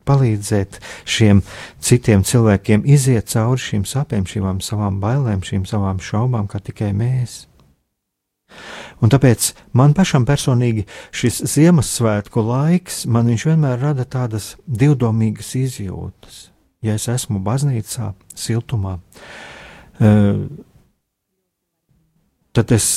[0.06, 1.42] palīdzēt šiem
[1.82, 7.44] citiem cilvēkiem iziet cauri šīm sāpēm, šīm savām bailēm, šīm savām šaubām, kā tikai mēs.
[9.02, 16.46] Un tāpēc man pašam personīgi šis Ziemassvētku laiks, man viņš vienmēr rada tādas divdomīgas izjūtas.
[16.84, 19.00] Ja es esmu baznīcā, siltumā,
[22.56, 22.90] tad es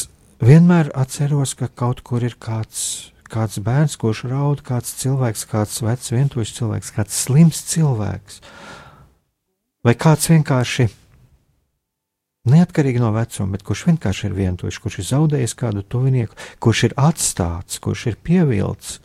[0.44, 6.10] vienmēr atceros, ka kaut kur ir kāds kāds bērns, kurš raud, kāds cilvēks, kāds vecs,
[6.14, 8.40] vientuļš cilvēks, kāds slims cilvēks,
[9.86, 10.88] vai kāds vienkārši
[12.50, 16.98] neatkarīgi no vecuma, bet kurš vienkārši ir vientuļš, kurš ir zaudējis kādu tuvinieku, kurš ir
[16.98, 19.00] atstāts, kurš ir pievilcis.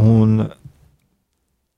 [0.00, 0.48] Un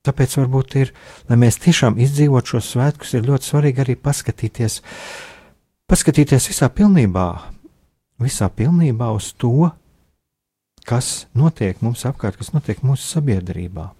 [0.06, 0.92] tāpēc varbūt ir,
[1.30, 4.80] lai mēs tiešām izdzīvotu šos svētkus, ir ļoti svarīgi arī paskatīties,
[5.90, 7.26] paskatīties visā pilnībā,
[8.22, 9.70] visā pilnībā uz to,
[10.86, 13.90] kas notiek mums apkārt, kas notiek mūsu sabiedrībā.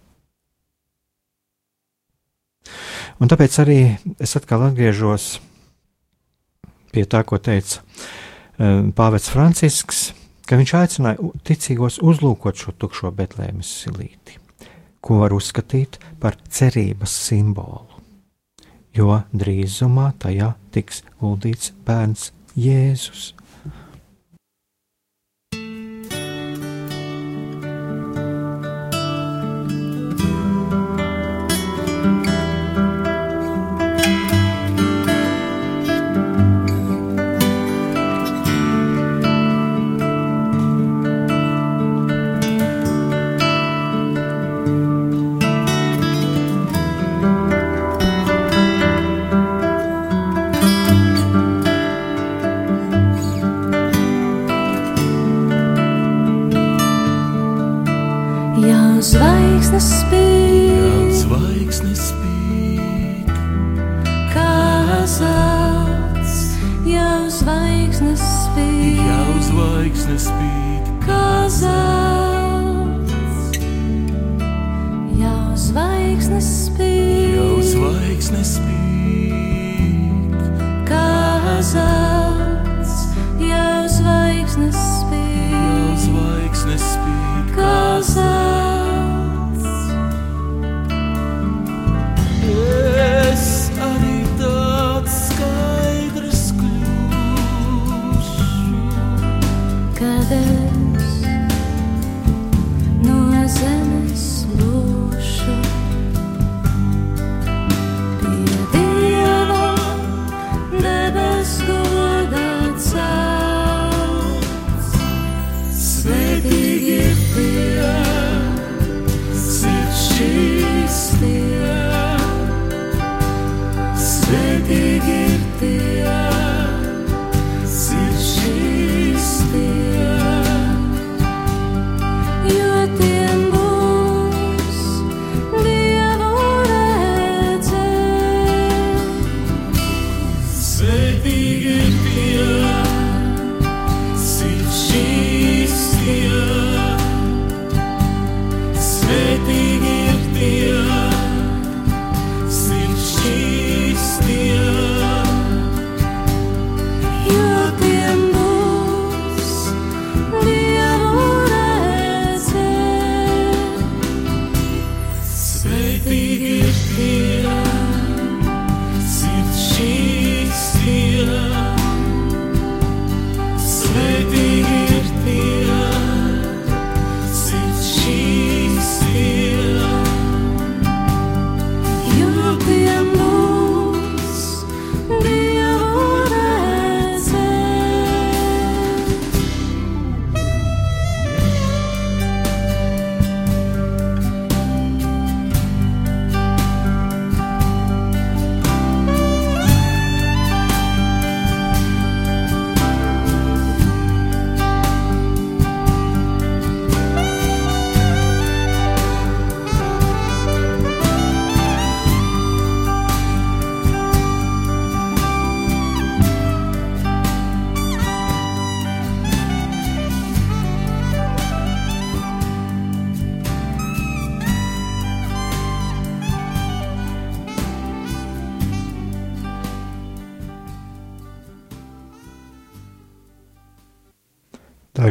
[3.23, 3.81] Un tāpēc arī
[4.21, 5.37] es atkal atgriežos
[6.93, 10.11] pie tā, ko teica eh, Pāvets Francisks,
[10.47, 14.39] ka viņš aicināja ticīgos uzlūkot šo tukšo Betlēmas silīti,
[15.07, 18.03] ko var uzskatīt par cerības simbolu,
[18.97, 23.31] jo drīzumā tajā tiks guldīts bērns Jēzus.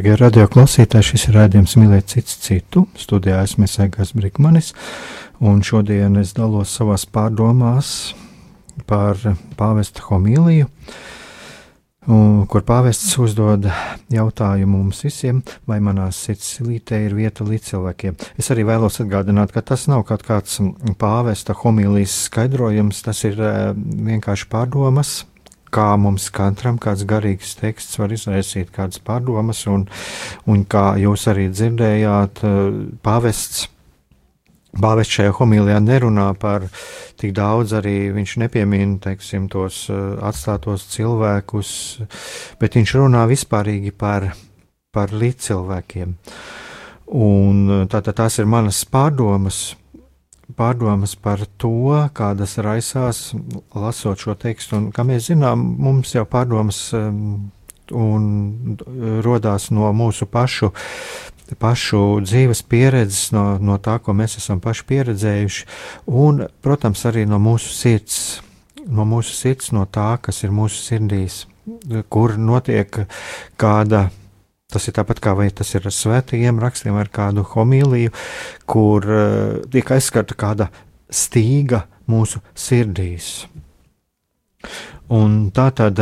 [0.05, 2.83] Dārgie radioklausītāji, šis ir rādījums mīlēt cits citu.
[2.93, 4.67] Studijā esmu Sēgas Brikmanis,
[5.41, 8.13] un šodien es dalos savās pārdomās
[8.85, 9.17] par
[9.57, 10.69] pāvesta homīliju,
[12.05, 13.65] kur pāvests uzdod
[14.13, 18.21] jautājumu mums visiem, vai manā sirds silītē ir vieta līdz cilvēkiem.
[18.37, 20.61] Es arī vēlos atgādināt, ka tas nav kaut kāds
[21.01, 23.71] pāvesta homīlijas skaidrojums, tas ir eh,
[24.11, 25.23] vienkārši pārdomas
[25.75, 29.85] kā mums katram kāds garīgs teksts var izraisīt kādas pārdomas, un,
[30.47, 33.69] un kā jūs arī dzirdējāt, eh, pāvests.
[34.75, 36.65] Pāvests šajā homilijā nerunā par
[37.15, 41.69] tik daudz, arī viņš nepiemina teiksim, tos eh, atstātos cilvēkus,
[42.59, 44.33] bet viņš runā vispārīgi par,
[44.91, 46.11] par līdzcilvēkiem.
[47.21, 49.63] Un eh, tātad tās ir manas pārdomas,
[50.57, 53.33] pārdomas par to, kādas raisās
[53.75, 54.79] lasot šo tekstu.
[54.79, 57.51] Un, kā mēs zinām, mums jau pārdomas um,
[57.93, 58.77] un
[59.25, 60.71] rodās no mūsu pašu,
[61.61, 65.65] pašu dzīves pieredzes, no, no tā, ko mēs esam paši pieredzējuši,
[66.09, 68.19] un, protams, arī no mūsu sirds,
[68.85, 71.43] no mūsu sirds, no tā, kas ir mūsu sirdīs,
[72.09, 73.05] kur notiek
[73.61, 74.07] kāda
[74.73, 78.13] Tas ir tāpat kā vai tas ir ar svētajiem rakstiem, ar kādu homīliju,
[78.69, 80.69] kur uh, tiek aizskarta kāda
[81.11, 83.45] stīga mūsu sirdīs.
[85.13, 86.01] Un tā tad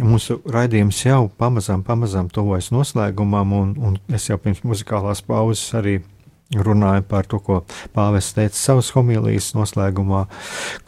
[0.00, 6.00] mūsu raidījums jau pamazām, pamazām tuvojas noslēgumam, un, un es jau pirms muzikālās pauzes arī
[6.56, 7.60] runāja par to, ko
[7.94, 10.24] Pāvests teica savas homīlijas noslēgumā,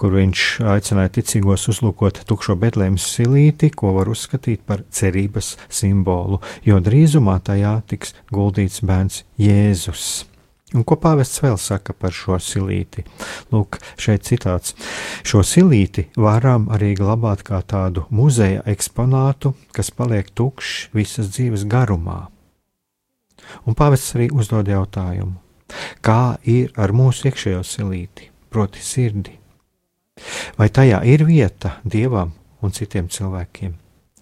[0.01, 6.83] kur viņš aicināja ticīgos uzlūkot tukšo bedlēmas silīti, ko var uzskatīt par cerības simbolu, jo
[6.83, 10.27] drīzumā tajā tiks guldīts bērns Jēzus.
[10.73, 13.05] Un ko pāvests vēl saka par šo silīti?
[13.53, 14.73] Lūk, šeit citāts.
[15.21, 22.23] Šo silīti varam arī glabāt kā tādu muzeja eksponātu, kas paliek tukšs visas dzīves garumā.
[23.69, 25.42] Un pāvests arī uzdod jautājumu,
[26.05, 29.37] Kā ir ar mūsu iekšējo silīti, proti, sirdi?
[30.59, 33.73] Vai tajā ir vieta dievam un citiem cilvēkiem,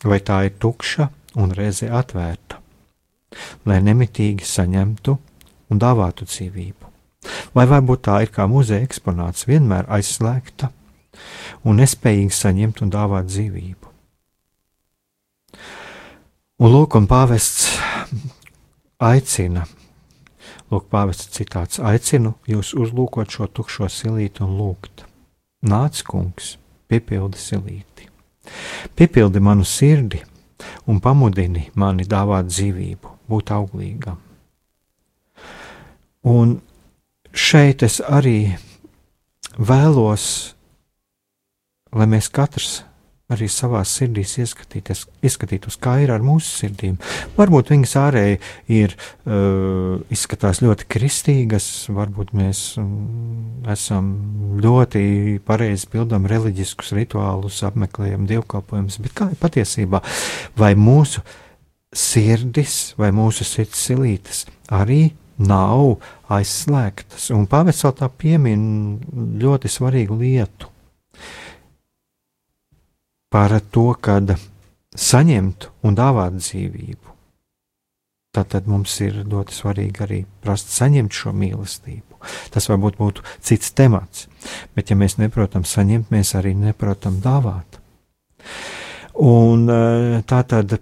[0.05, 1.09] vai tā ir tukša
[1.41, 2.61] un reizē atvērta,
[3.67, 5.17] lai nemitīgi saņemtu
[5.71, 6.87] un dāvātu dzīvību?
[7.55, 10.71] Vai varbūt tā ir kā muzeja eksponāts, vienmēr aizslēgta
[11.67, 13.91] un nespējīga saņemt un dāvāt dzīvību?
[16.61, 17.75] Un lūk, un pāvests
[19.01, 19.67] aicina
[20.71, 25.05] Lūk, pāvests citāts: Aicinu jūs uzlūkot šo tukšo silīti un lūgt.
[25.67, 26.55] Nāc, kungs,
[26.89, 28.07] piepildi silīti,
[28.97, 30.23] piepildi manu sirdi
[30.89, 34.21] un pamudini mani dāvāt dzīvību, būt auglīgam.
[36.31, 36.59] Un
[37.33, 38.55] šeit es arī
[39.59, 40.25] vēlos,
[41.93, 42.81] lai mēs katrs
[43.31, 46.97] arī savā sirdī ieskatītos, kā ir ar mūsu sirdīm.
[47.37, 48.39] Varbūt viņas ārēji
[48.75, 52.91] ir uh, izskatās ļoti kristīgas, varbūt mēs um,
[53.71, 54.11] esam
[54.63, 55.05] ļoti
[55.47, 60.03] pareizi pildām reliģiskus rituālus, apmeklējam dievkalpojumus, bet kā ir patiesībā?
[60.59, 61.23] Vai mūsu
[61.95, 66.01] sirdis vai mūsu sirds silītes arī nav
[66.31, 67.31] aizslēgtas?
[67.35, 68.69] Un pāvests vēl tā piemin
[69.41, 70.75] ļoti svarīgu lietu
[73.31, 74.35] par to, kad
[74.97, 77.07] saņemt un dāvāt dzīvību.
[78.31, 82.21] Tātad mums ir ļoti svarīgi arī prast saņemt šo mīlestību.
[82.55, 84.29] Tas varbūt būtu cits temats,
[84.77, 87.81] bet ja mēs neprotam saņemt, mēs arī neprotam dāvāt.
[89.19, 89.81] Un e,
[90.31, 90.77] tā tad,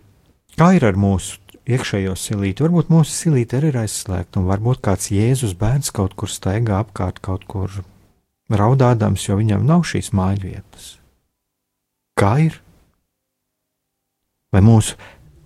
[0.58, 2.66] kā ir ar mūsu iekšējo silīti?
[2.66, 7.22] Varbūt mūsu silīte arī ir aizslēgta, un varbūt kāds Jēzus bērns kaut kur staigā apkārt,
[7.24, 7.80] kaut kur
[8.52, 10.97] raudādams, jo viņam nav šīs mājvietas.
[12.18, 12.56] Kā ir?
[14.50, 14.96] Vai mūsu,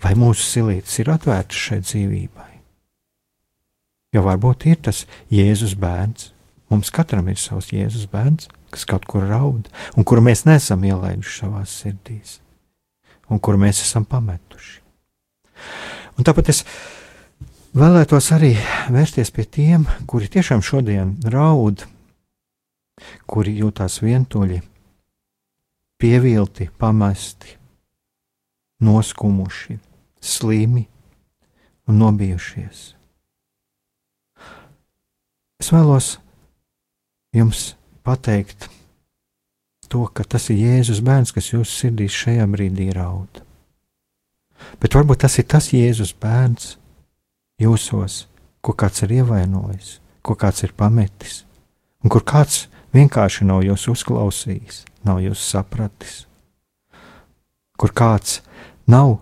[0.01, 2.49] vai mūsu silītes ir atvērtas šai dzīvībai?
[4.13, 5.03] Jo varbūt ir tas
[5.33, 6.31] Jēzus bērns.
[6.73, 11.43] Mums katram ir savs Jēzus bērns, kas kaut kur raud, un kuru mēs neesam ielaiduši
[11.43, 12.39] savā sirdīs,
[13.29, 14.79] un kuru mēs esam pametuši.
[16.17, 16.63] Un tāpēc es
[17.77, 18.55] vēlētos arī
[18.93, 21.85] vērsties pie tiem, kuri tiešām šodien raud,
[23.29, 24.63] kuri jūtās vientuļi,
[26.03, 27.55] pievilti, pamesti,
[28.83, 29.79] noskumuši,
[30.21, 30.83] slimi
[31.87, 32.81] un nobijušies.
[35.63, 36.17] Es vēlos
[37.31, 38.67] jums pateikt
[39.87, 43.43] to, ka tas ir Jēzus bērns, kas jūsu sirdīs šajā brīdī raud.
[44.83, 46.77] Bet varbūt tas ir tas Jēzus bērns
[47.63, 48.25] jūsos,
[48.59, 51.45] ko kāds ir ievainojis, ko kāds ir pametis,
[52.03, 52.65] un kur kāds
[52.95, 56.25] vienkārši nav jūs uzklausījis nav jūs sapratis,
[57.79, 58.41] kur kāds
[58.91, 59.19] nav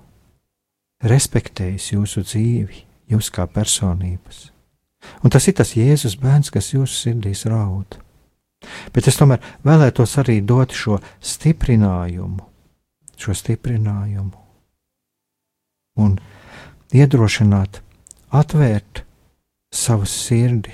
[1.05, 4.51] respektējis jūsu dzīvi, jūs kā personības.
[5.25, 7.97] Un tas ir tas Jēzus bērns, kas jūsu sirdīs raud.
[8.93, 12.45] Bet es tomēr vēlētos arī dot šo stiprinājumu,
[13.17, 14.37] šo stiprinājumu
[16.01, 16.19] un
[16.97, 17.81] iedrošināt,
[18.37, 19.03] atvērt
[19.73, 20.73] savu sirdi,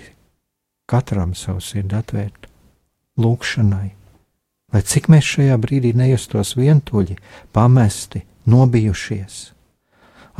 [0.90, 2.45] katram savu sirdi atvērt
[3.20, 3.90] lūgšanai,
[4.74, 7.16] lai cik mēs šajā brīdī nejustos vientuļi,
[7.56, 9.38] pamesti, nobijušies,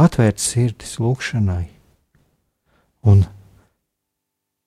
[0.00, 1.64] atvērt sirdis lūgšanai.
[3.06, 3.24] Un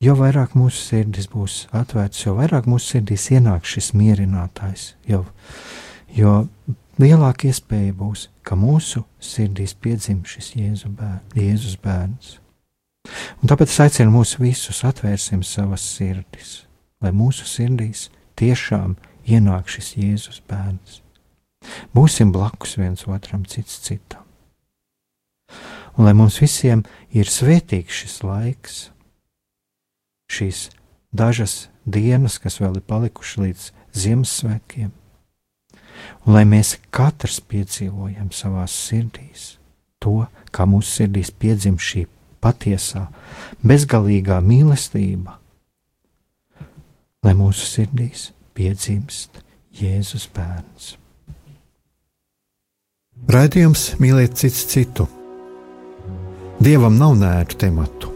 [0.03, 5.26] jo vairāk mūsu sirdis būs atvērts, jo vairāk mūsu sirdīs ienāks šis mierinātājs, jo,
[6.16, 6.36] jo
[6.99, 12.38] lielāka iespēja būs, ka mūsu sirdīs piedzim šis Jēzu bēr, Jēzus bērns.
[13.39, 16.64] Un tāpēc aicinu mūs visus atvērsim savas sirdis,
[17.04, 18.08] lai mūsu sirdīs
[18.39, 18.95] tiešām
[19.28, 21.02] ienāk šis Jēzus bērns.
[21.95, 24.24] Būsim blakus viens otram, cits citam.
[25.97, 28.78] Un lai mums visiem ir svētīgs šis laiks,
[30.32, 30.70] šīs
[31.12, 33.68] dažas dienas, kas vēl ir palikušas līdz
[34.00, 34.91] Ziemassvētkiem,
[36.24, 39.56] un lai mēs katrs piedzīvojam savā sirdīs
[40.00, 42.06] to, kā mūsu sirdīs piedzim šī
[42.39, 43.08] patiesā,
[43.66, 45.39] bezgalīgā mīlestība,
[47.26, 49.41] lai mūsu sirdīs piedzimst
[49.80, 50.93] Jēzus bērns.
[53.30, 55.07] Raidījums mīlēt cits citu.
[56.59, 58.09] Dievam nav nērtu tematu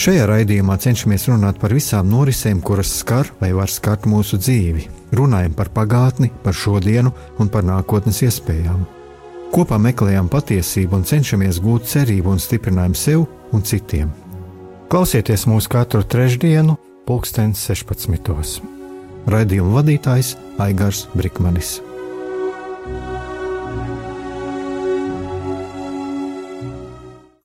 [0.00, 4.86] Šajā raidījumā cenšamies runāt par visām norisēm, kuras skar vai var skart mūsu dzīvi.
[5.12, 8.86] Runājam par pagātni, par šodienu un par nākotnes iespējām.
[9.52, 14.08] Kopā meklējam patiesību un cenšamies gūt cerību un stiprinājumu sev un citiem.
[14.88, 16.78] Klausieties mūsu katru trešdienu,
[17.10, 18.62] pulksten 16.
[19.34, 21.80] Raidījuma vadītājs Aigars Brikmanis.